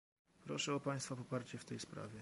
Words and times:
Proszę 0.43 0.75
o 0.75 0.79
państwa 0.79 1.15
poparcie 1.15 1.57
w 1.57 1.65
tej 1.65 1.79
sprawie 1.79 2.19